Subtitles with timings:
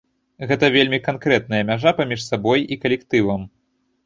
[0.51, 3.47] Гэта вельмі канкрэтная мяжа паміж сабой і калектывам.